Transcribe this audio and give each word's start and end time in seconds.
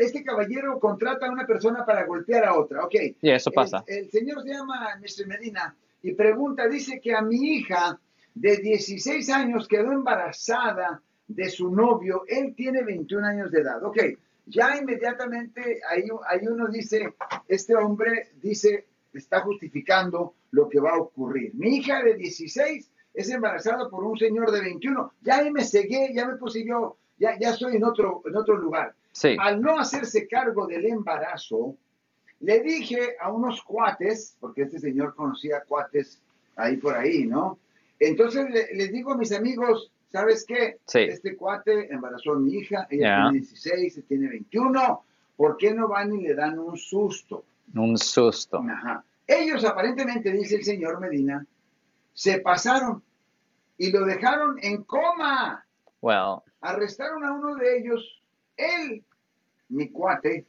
este 0.00 0.24
caballero 0.24 0.78
contrata 0.78 1.26
a 1.26 1.30
una 1.30 1.46
persona 1.46 1.84
para 1.84 2.06
golpear 2.06 2.44
a 2.44 2.54
otra. 2.54 2.84
Ok. 2.84 2.94
Y 3.20 3.30
eso 3.30 3.50
pasa. 3.50 3.84
El, 3.86 4.04
el 4.04 4.10
señor 4.10 4.42
se 4.42 4.50
llama 4.50 4.96
Mr. 5.00 5.26
Medina 5.26 5.74
y 6.02 6.12
pregunta, 6.14 6.66
dice 6.68 7.00
que 7.00 7.14
a 7.14 7.22
mi 7.22 7.36
hija 7.36 7.98
de 8.34 8.56
16 8.56 9.28
años 9.30 9.68
quedó 9.68 9.92
embarazada 9.92 11.02
de 11.26 11.48
su 11.48 11.70
novio, 11.70 12.24
él 12.26 12.54
tiene 12.56 12.82
21 12.82 13.26
años 13.26 13.50
de 13.50 13.60
edad. 13.60 13.84
Ok, 13.84 13.98
ya 14.46 14.76
inmediatamente 14.76 15.80
ahí, 15.88 16.04
ahí 16.28 16.46
uno 16.46 16.68
dice, 16.68 17.14
este 17.46 17.76
hombre 17.76 18.30
dice, 18.42 18.86
está 19.12 19.40
justificando 19.40 20.34
lo 20.50 20.68
que 20.68 20.80
va 20.80 20.90
a 20.92 20.98
ocurrir. 20.98 21.54
Mi 21.54 21.76
hija 21.76 22.02
de 22.02 22.14
16 22.14 22.90
es 23.14 23.30
embarazada 23.30 23.88
por 23.88 24.04
un 24.04 24.18
señor 24.18 24.50
de 24.50 24.60
21. 24.60 25.12
Ya 25.20 25.36
ahí 25.36 25.50
me 25.50 25.64
cegué, 25.64 26.12
ya 26.14 26.26
me 26.26 26.36
puse 26.36 26.64
yo, 26.64 26.96
ya, 27.20 27.38
ya 27.38 27.50
estoy 27.50 27.76
en 27.76 27.84
otro, 27.84 28.22
en 28.26 28.36
otro 28.36 28.56
lugar. 28.56 28.94
Sí. 29.12 29.36
Al 29.38 29.60
no 29.60 29.78
hacerse 29.78 30.26
cargo 30.26 30.66
del 30.66 30.86
embarazo, 30.86 31.76
le 32.40 32.60
dije 32.60 33.16
a 33.20 33.30
unos 33.30 33.62
cuates, 33.62 34.34
porque 34.40 34.62
este 34.62 34.80
señor 34.80 35.14
conocía 35.14 35.62
cuates 35.68 36.20
ahí 36.56 36.76
por 36.78 36.96
ahí, 36.96 37.26
¿no? 37.26 37.58
Entonces 37.98 38.48
le- 38.50 38.74
les 38.74 38.90
digo 38.92 39.12
a 39.12 39.16
mis 39.18 39.30
amigos, 39.32 39.92
¿sabes 40.10 40.44
qué? 40.48 40.78
Sí. 40.86 41.00
Este 41.00 41.36
cuate 41.36 41.92
embarazó 41.92 42.32
a 42.32 42.38
mi 42.38 42.54
hija, 42.54 42.86
ella 42.90 43.28
tiene 43.30 43.38
16, 43.46 43.96
él 43.98 44.04
tiene 44.08 44.28
21, 44.28 45.02
¿por 45.36 45.56
qué 45.58 45.74
no 45.74 45.86
van 45.88 46.14
y 46.14 46.22
le 46.22 46.34
dan 46.34 46.58
un 46.58 46.76
susto? 46.76 47.44
Un 47.74 47.96
susto. 47.98 48.64
Ajá. 48.68 49.04
Ellos 49.26 49.64
aparentemente, 49.64 50.32
dice 50.32 50.56
el 50.56 50.64
señor 50.64 50.98
Medina, 50.98 51.46
se 52.14 52.40
pasaron 52.40 53.02
y 53.78 53.90
lo 53.92 54.04
dejaron 54.04 54.56
en 54.62 54.82
coma. 54.84 55.64
Well, 56.02 56.42
Arrestaron 56.62 57.24
a 57.24 57.32
uno 57.32 57.54
de 57.56 57.78
ellos, 57.78 58.22
él, 58.56 59.02
mi 59.68 59.88
cuate, 59.90 60.46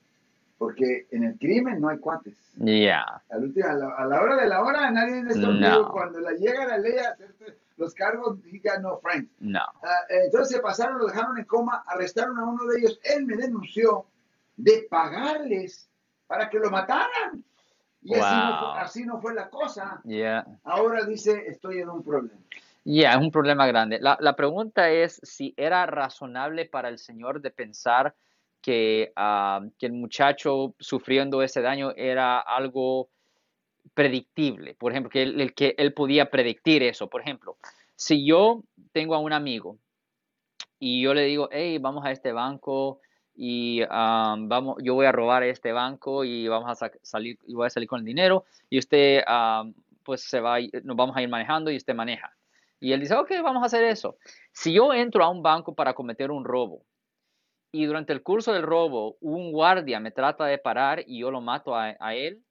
porque 0.58 1.08
en 1.12 1.24
el 1.24 1.38
crimen 1.40 1.80
no 1.82 1.90
hay 1.90 1.98
cuates. 1.98 2.38
yeah. 2.58 3.04
A, 3.30 3.38
la, 3.74 3.96
a 3.98 4.06
la 4.06 4.22
hora 4.22 4.36
de 4.36 4.48
la 4.48 4.62
hora 4.62 4.92
nadie 4.92 5.20
estos 5.28 5.56
No. 5.60 5.90
cuando 5.92 6.20
la 6.20 6.32
llega 6.32 6.66
la 6.68 6.78
ley 6.78 6.98
a 6.98 7.10
hacerte 7.12 7.58
los 7.78 7.94
cargos, 7.96 8.42
diga 8.44 8.78
no, 8.80 8.98
Frank. 9.00 9.28
No. 9.40 9.60
Ah, 9.60 10.02
entonces 10.10 10.56
se 10.56 10.62
pasaron, 10.62 11.00
lo 11.00 11.08
dejaron 11.08 11.38
en 11.38 11.46
coma, 11.46 11.84
arrestaron 11.88 12.38
a 12.38 12.44
uno 12.44 12.66
de 12.66 12.80
ellos. 12.80 13.00
Él 13.04 13.26
me 13.26 13.36
denunció 13.36 14.06
de 14.56 14.86
pagarles 14.90 15.90
para 16.28 16.50
que 16.50 16.60
lo 16.60 16.70
mataran. 16.70 17.44
Y 18.04 18.14
así, 18.16 18.36
no 18.36 18.50
Wow. 18.62 18.72
fue, 18.74 18.82
así 18.82 19.06
no 19.06 19.22
fue 19.22 19.34
la 19.34 19.50
cosa. 19.50 20.02
Yeah. 20.04 20.46
Ahora 20.64 21.04
dice, 21.06 21.46
estoy 21.48 21.80
en 21.80 21.90
un 21.90 22.04
problema. 22.04 22.40
Ya, 22.84 23.12
es 23.12 23.18
un 23.18 23.32
problema 23.32 23.68
grande. 23.68 24.00
La, 24.00 24.18
la 24.20 24.36
pregunta 24.36 24.90
es 24.90 25.20
si 25.24 25.54
era 25.56 25.86
razonable 25.86 26.66
para 26.66 26.90
el 26.90 26.98
Señor 26.98 27.42
de 27.42 27.52
pensar 27.52 28.16
que, 28.62 29.12
ah, 29.16 29.62
que 29.78 29.88
el 29.88 29.94
muchacho 29.94 30.76
sufriendo 30.80 31.42
ese 31.42 31.62
daño 31.62 31.92
era 31.96 32.40
algo 32.40 33.10
predictible. 33.94 34.76
Por 34.76 34.92
ejemplo, 34.92 35.10
que 35.10 35.24
él, 35.24 35.54
que 35.56 35.76
él 35.78 35.94
podía 35.94 36.30
predecir 36.32 36.84
eso. 36.84 37.10
Por 37.10 37.22
ejemplo, 37.22 37.58
si 37.96 38.26
yo 38.26 38.64
tengo 38.94 39.16
a 39.16 39.20
un 39.20 39.34
amigo 39.34 39.78
y 40.80 41.02
yo 41.04 41.14
le 41.14 41.24
digo, 41.24 41.50
hey, 41.52 41.78
vamos 41.80 42.06
a 42.06 42.12
este 42.12 42.32
banco 42.32 43.00
y 43.36 43.82
ah, 43.90 44.36
vamos, 44.40 44.78
yo 44.84 44.96
voy 44.96 45.06
a 45.06 45.12
robar 45.12 45.44
este 45.44 45.72
banco 45.72 46.24
y 46.24 46.48
vamos 46.48 46.70
a 46.82 46.92
salir, 47.02 47.38
y 47.46 47.54
voy 47.54 47.68
a 47.68 47.70
salir 47.70 47.88
con 47.90 48.00
el 48.00 48.06
dinero 48.06 48.46
y 48.70 48.80
usted, 48.80 49.24
ah, 49.28 49.64
pues 50.04 50.24
se 50.24 50.40
va, 50.40 50.58
nos 50.84 50.98
vamos 50.98 51.16
a 51.16 51.22
ir 51.22 51.30
manejando 51.30 51.72
y 51.72 51.78
usted 51.78 51.96
maneja. 51.96 52.36
Y 52.82 52.94
él 52.94 53.00
dice, 53.00 53.14
ok, 53.14 53.30
vamos 53.44 53.62
a 53.62 53.68
hacer 53.68 53.84
eso. 53.84 54.18
Si 54.52 54.74
yo 54.74 54.92
entro 54.92 55.24
a 55.24 55.30
un 55.30 55.44
banco 55.44 55.76
para 55.76 55.94
cometer 55.94 56.32
un 56.32 56.44
robo 56.44 56.84
y 57.72 57.86
durante 57.86 58.12
el 58.12 58.24
curso 58.24 58.52
del 58.52 58.64
robo 58.64 59.18
un 59.22 59.52
guardia 59.52 60.00
me 60.00 60.12
trata 60.12 60.46
de 60.46 60.58
parar 60.58 61.04
y 61.06 61.20
yo 61.20 61.30
lo 61.30 61.42
mato 61.42 61.76
a, 61.76 62.16
él, 62.16 62.42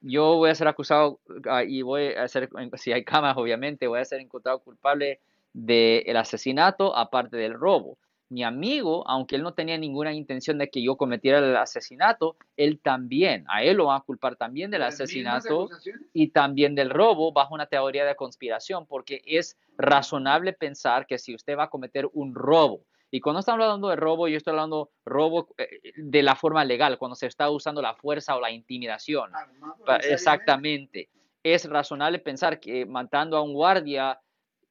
yo 0.00 0.36
voy 0.36 0.50
a 0.50 0.54
ser 0.54 0.68
acusado 0.68 1.20
ah, 1.48 1.62
y 1.62 1.82
voy 1.82 2.14
a 2.14 2.26
ser, 2.28 2.48
si 2.74 2.92
hay 2.92 3.04
cámaras 3.04 3.36
obviamente, 3.36 3.86
voy 3.86 4.00
a 4.00 4.04
ser 4.06 4.20
encontrado 4.20 4.58
culpable 4.60 5.20
del 5.52 6.16
asesinato 6.16 6.96
aparte 6.96 7.36
del 7.36 7.52
robo. 7.52 7.98
Mi 8.30 8.42
amigo, 8.42 9.08
aunque 9.08 9.36
él 9.36 9.42
no 9.42 9.54
tenía 9.54 9.78
ninguna 9.78 10.12
intención 10.12 10.58
de 10.58 10.68
que 10.68 10.82
yo 10.82 10.96
cometiera 10.96 11.38
el 11.38 11.56
asesinato, 11.56 12.36
él 12.56 12.78
también, 12.78 13.44
a 13.48 13.62
él 13.62 13.78
lo 13.78 13.86
van 13.86 14.00
a 14.00 14.04
culpar 14.04 14.36
también 14.36 14.70
del 14.70 14.80
¿Las 14.80 15.00
mismas 15.00 15.44
asesinato 15.46 15.68
y 16.12 16.28
también 16.28 16.74
del 16.74 16.90
robo 16.90 17.32
bajo 17.32 17.54
una 17.54 17.66
teoría 17.66 18.04
de 18.04 18.16
conspiración, 18.16 18.86
porque 18.86 19.22
es 19.24 19.56
razonable 19.78 20.52
pensar 20.52 21.06
que 21.06 21.18
si 21.18 21.34
usted 21.34 21.56
va 21.56 21.64
a 21.64 21.70
cometer 21.70 22.06
un 22.12 22.34
robo, 22.34 22.84
y 23.10 23.20
cuando 23.20 23.40
estamos 23.40 23.62
hablando 23.62 23.88
de 23.88 23.96
robo, 23.96 24.28
yo 24.28 24.36
estoy 24.36 24.50
hablando 24.52 24.90
robo 25.04 25.48
eh, 25.56 25.92
de 25.96 26.22
la 26.22 26.36
forma 26.36 26.64
legal, 26.64 26.98
cuando 26.98 27.14
se 27.14 27.26
está 27.26 27.48
usando 27.50 27.80
la 27.80 27.94
fuerza 27.94 28.36
o 28.36 28.40
la 28.40 28.50
intimidación. 28.50 29.34
Armado. 29.34 29.76
Exactamente. 30.02 31.08
Es 31.42 31.68
razonable 31.68 32.18
pensar 32.18 32.60
que 32.60 32.84
matando 32.84 33.36
a 33.36 33.42
un 33.42 33.54
guardia 33.54 34.20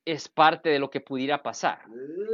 es 0.08 0.30
parte 0.30 0.70
de 0.70 0.80
lo 0.80 0.90
que 0.90 1.02
pudiera 1.02 1.44
pasar. 1.44 1.80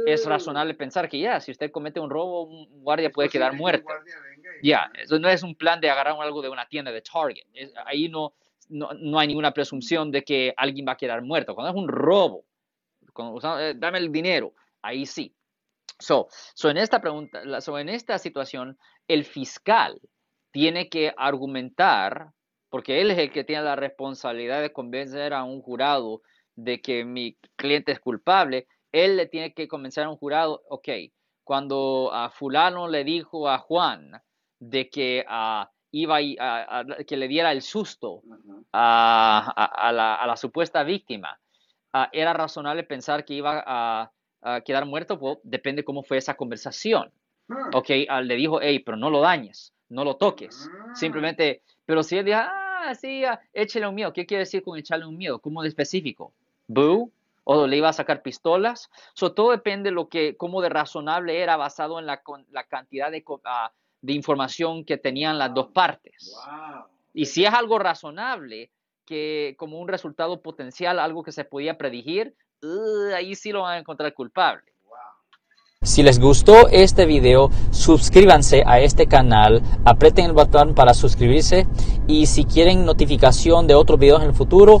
Es 0.06 0.24
Uh, 0.24 0.28
razonable 0.30 0.74
pensar 0.74 1.08
que 1.08 1.18
ya, 1.18 1.40
si 1.40 1.50
usted 1.50 1.70
comete 1.70 1.98
un 1.98 2.10
robo, 2.10 2.42
un 2.42 2.82
guardia 2.82 3.08
es 3.08 3.14
puede 3.14 3.28
quedar 3.28 3.52
muerto. 3.54 3.92
Ya, 4.62 4.90
eso 4.94 5.18
no 5.18 5.28
es 5.28 5.42
un 5.42 5.54
plan 5.54 5.80
de 5.80 5.90
agarrar 5.90 6.16
algo 6.20 6.40
de 6.40 6.48
una 6.48 6.66
tienda 6.66 6.92
de 6.92 7.02
Target. 7.02 7.44
Es- 7.52 7.72
ahí 7.86 8.08
no, 8.08 8.34
no, 8.68 8.90
no 8.94 9.18
hay 9.18 9.26
ninguna 9.26 9.52
presunción 9.52 10.10
de 10.10 10.22
que 10.22 10.54
alguien 10.56 10.86
va 10.86 10.92
a 10.92 10.96
quedar 10.96 11.20
muerto. 11.22 11.54
Cuando 11.54 11.70
es 11.70 11.76
un 11.76 11.88
robo, 11.88 12.44
cuando 13.12 13.60
eh, 13.60 13.74
dame 13.76 13.98
el 13.98 14.12
dinero, 14.12 14.54
ahí 14.82 15.06
sí. 15.06 15.34
So, 15.98 16.28
so 16.54 16.70
en 16.70 16.76
esta 16.78 17.00
pregunta, 17.00 17.44
la- 17.44 17.60
so 17.60 17.78
en 17.78 17.88
esta 17.88 18.18
situación, 18.18 18.78
el 19.08 19.24
fiscal 19.24 20.00
tiene 20.50 20.88
que 20.88 21.12
argumentar, 21.16 22.30
porque 22.68 23.00
él 23.00 23.10
es 23.10 23.18
el 23.18 23.30
que 23.32 23.44
tiene 23.44 23.62
la 23.62 23.76
responsabilidad 23.76 24.60
de 24.60 24.72
convencer 24.72 25.32
a 25.34 25.44
un 25.44 25.62
jurado 25.62 26.22
de 26.56 26.80
que 26.80 27.04
mi 27.04 27.36
cliente 27.56 27.92
es 27.92 28.00
culpable, 28.00 28.66
él 28.92 29.16
le 29.16 29.26
tiene 29.26 29.52
que 29.54 29.66
convencer 29.68 30.04
a 30.04 30.10
un 30.10 30.16
jurado, 30.16 30.62
ok, 30.68 30.88
cuando 31.42 32.10
a 32.12 32.30
fulano 32.30 32.88
le 32.88 33.04
dijo 33.04 33.48
a 33.48 33.58
Juan 33.58 34.12
de 34.60 34.88
que 34.88 35.24
ah, 35.28 35.70
iba 35.90 36.18
a- 36.38 36.80
a- 36.80 36.84
que 37.06 37.16
le 37.16 37.28
diera 37.28 37.52
el 37.52 37.62
susto 37.62 38.22
a, 38.72 39.52
a- 39.56 39.88
a 39.88 39.92
la, 39.92 40.36
supuesta 40.36 40.82
víctima, 40.84 41.38
ah, 41.92 42.08
era 42.12 42.32
razonable 42.32 42.84
pensar 42.84 43.24
que 43.24 43.34
iba 43.34 43.62
a, 43.66 44.10
quedar 44.62 44.86
muerto, 44.86 45.14
Well, 45.14 45.38
depende 45.42 45.84
cómo 45.84 46.02
fue 46.02 46.18
esa 46.18 46.34
conversación. 46.34 47.10
Ah, 47.50 47.70
Ok, 47.74 47.88
le 48.22 48.34
dijo, 48.36 48.60
hey, 48.60 48.78
pero 48.78 48.96
no 48.96 49.10
lo 49.10 49.20
dañes, 49.20 49.74
no 49.88 50.04
lo 50.04 50.16
toques. 50.16 50.70
Simplemente, 50.94 51.62
pero 51.84 52.02
si 52.02 52.16
él 52.18 52.24
dijo, 52.24 52.38
ah, 52.40 52.94
sí, 52.94 53.22
échale 53.52 53.86
un 53.86 53.94
miedo, 53.94 54.12
¿qué 54.12 54.24
quiere 54.26 54.40
decir 54.44 54.62
con 54.62 54.78
echarle 54.78 55.06
un 55.06 55.16
miedo? 55.16 55.40
¿Cómo 55.40 55.62
de 55.62 55.68
específico? 55.68 56.32
¿Boo? 56.66 57.10
¿O 57.44 57.66
le 57.66 57.76
iba 57.76 57.90
a 57.90 57.92
sacar 57.92 58.22
pistolas? 58.22 58.88
So, 59.14 59.32
todo 59.32 59.50
depende 59.50 59.90
de 59.90 59.94
lo 59.94 60.08
que, 60.08 60.36
cómo 60.36 60.62
de 60.62 60.70
razonable 60.70 61.42
era 61.42 61.56
basado 61.56 61.98
en 61.98 62.06
la, 62.06 62.22
con- 62.22 62.46
la 62.50 62.64
cantidad 62.64 63.10
de, 63.10 63.22
ah, 63.44 63.70
de 64.00 64.12
información 64.14 64.84
que 64.84 64.96
tenían 64.96 65.38
las 65.38 65.52
dos 65.52 65.68
partes. 65.72 66.34
Wow. 66.34 66.84
Y 67.12 67.26
si 67.26 67.44
es 67.44 67.52
algo 67.52 67.78
razonable, 67.78 68.70
que 69.04 69.54
como 69.58 69.78
un 69.78 69.88
resultado 69.88 70.40
potencial, 70.40 70.98
algo 70.98 71.22
que 71.22 71.32
se 71.32 71.44
podía 71.44 71.76
predecir, 71.76 72.34
uh, 72.62 73.14
ahí 73.14 73.34
sí 73.34 73.52
lo 73.52 73.62
van 73.62 73.74
a 73.74 73.78
encontrar 73.78 74.14
culpable. 74.14 74.64
Si 75.82 76.02
les 76.02 76.18
gustó 76.18 76.68
este 76.68 77.04
video, 77.04 77.50
suscríbanse 77.70 78.62
a 78.66 78.80
este 78.80 79.06
canal, 79.06 79.60
aprieten 79.84 80.24
el 80.24 80.32
botón 80.32 80.74
para 80.74 80.94
suscribirse 80.94 81.66
y 82.08 82.24
si 82.24 82.46
quieren 82.46 82.86
notificación 82.86 83.66
de 83.66 83.74
otros 83.74 83.98
videos 83.98 84.22
en 84.22 84.28
el 84.28 84.34
futuro, 84.34 84.80